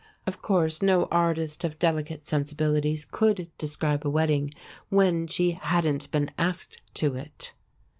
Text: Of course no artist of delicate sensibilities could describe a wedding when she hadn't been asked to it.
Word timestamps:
Of 0.25 0.41
course 0.41 0.81
no 0.81 1.05
artist 1.11 1.63
of 1.63 1.77
delicate 1.77 2.25
sensibilities 2.25 3.05
could 3.05 3.51
describe 3.59 4.03
a 4.03 4.09
wedding 4.09 4.51
when 4.89 5.27
she 5.27 5.51
hadn't 5.51 6.09
been 6.09 6.31
asked 6.39 6.81
to 6.95 7.13
it. 7.15 7.53